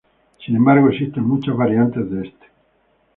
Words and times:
Sin 0.43 0.55
embargo, 0.55 0.89
existen 0.89 1.23
muchas 1.23 1.55
variantes 1.55 2.09
de 2.09 2.27
este. 2.27 2.45